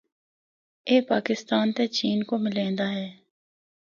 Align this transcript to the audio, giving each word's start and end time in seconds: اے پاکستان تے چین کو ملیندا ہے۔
اے 0.87 0.95
پاکستان 1.11 1.65
تے 1.75 1.83
چین 1.97 2.19
کو 2.29 2.35
ملیندا 2.43 2.87
ہے۔ 2.97 3.07